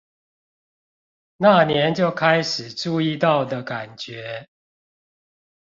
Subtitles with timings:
[1.37, 4.49] 那年就開始注意到的感覺